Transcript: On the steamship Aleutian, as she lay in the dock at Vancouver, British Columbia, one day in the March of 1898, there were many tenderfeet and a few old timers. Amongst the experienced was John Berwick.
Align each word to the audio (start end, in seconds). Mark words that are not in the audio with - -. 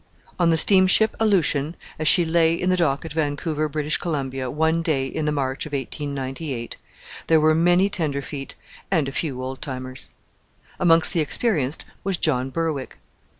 On 0.39 0.49
the 0.49 0.57
steamship 0.57 1.15
Aleutian, 1.19 1.75
as 1.99 2.07
she 2.07 2.25
lay 2.25 2.55
in 2.55 2.71
the 2.71 2.75
dock 2.75 3.05
at 3.05 3.13
Vancouver, 3.13 3.69
British 3.69 3.97
Columbia, 3.97 4.49
one 4.49 4.81
day 4.81 5.05
in 5.05 5.25
the 5.25 5.31
March 5.31 5.67
of 5.67 5.73
1898, 5.73 6.75
there 7.27 7.39
were 7.39 7.53
many 7.53 7.87
tenderfeet 7.87 8.55
and 8.89 9.07
a 9.07 9.11
few 9.11 9.43
old 9.43 9.61
timers. 9.61 10.09
Amongst 10.79 11.13
the 11.13 11.19
experienced 11.19 11.85
was 12.03 12.17
John 12.17 12.49
Berwick. 12.49 12.97